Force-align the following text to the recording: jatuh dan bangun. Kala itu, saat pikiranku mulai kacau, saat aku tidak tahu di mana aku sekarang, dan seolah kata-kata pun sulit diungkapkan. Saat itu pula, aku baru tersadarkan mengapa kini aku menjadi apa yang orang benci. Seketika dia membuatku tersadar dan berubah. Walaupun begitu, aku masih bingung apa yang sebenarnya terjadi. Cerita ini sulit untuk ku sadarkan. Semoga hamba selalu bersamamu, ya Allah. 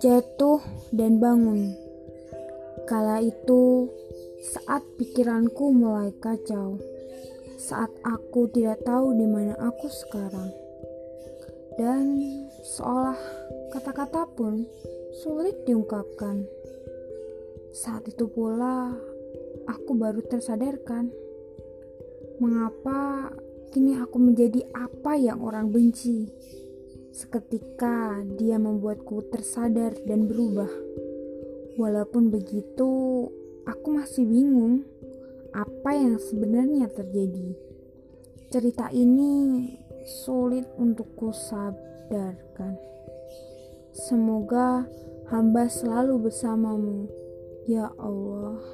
jatuh 0.00 0.64
dan 0.96 1.20
bangun. 1.20 1.76
Kala 2.88 3.20
itu, 3.20 3.92
saat 4.40 4.80
pikiranku 4.96 5.76
mulai 5.76 6.08
kacau, 6.16 6.80
saat 7.60 7.92
aku 8.00 8.48
tidak 8.48 8.80
tahu 8.80 9.12
di 9.12 9.28
mana 9.28 9.52
aku 9.60 9.92
sekarang, 9.92 10.48
dan 11.76 12.16
seolah 12.64 13.20
kata-kata 13.76 14.24
pun 14.32 14.64
sulit 15.20 15.68
diungkapkan. 15.68 16.48
Saat 17.76 18.08
itu 18.08 18.24
pula, 18.24 18.96
aku 19.68 19.92
baru 20.00 20.24
tersadarkan 20.24 21.12
mengapa 22.40 23.28
kini 23.68 24.00
aku 24.00 24.16
menjadi 24.16 24.64
apa 24.72 25.20
yang 25.20 25.44
orang 25.44 25.68
benci. 25.68 26.24
Seketika 27.20 28.16
dia 28.40 28.56
membuatku 28.56 29.28
tersadar 29.28 29.92
dan 30.08 30.24
berubah. 30.24 30.72
Walaupun 31.76 32.32
begitu, 32.32 32.88
aku 33.68 33.88
masih 33.92 34.24
bingung 34.24 34.88
apa 35.52 36.00
yang 36.00 36.16
sebenarnya 36.16 36.88
terjadi. 36.88 37.52
Cerita 38.48 38.88
ini 38.96 39.68
sulit 40.24 40.64
untuk 40.80 41.12
ku 41.12 41.28
sadarkan. 41.28 42.80
Semoga 43.92 44.88
hamba 45.28 45.68
selalu 45.68 46.24
bersamamu, 46.24 47.04
ya 47.68 47.92
Allah. 48.00 48.64